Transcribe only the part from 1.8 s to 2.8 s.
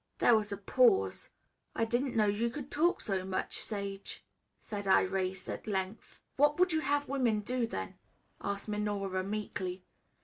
didn't know you could